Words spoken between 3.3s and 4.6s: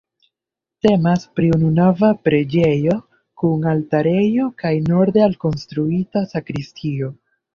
kun altarejo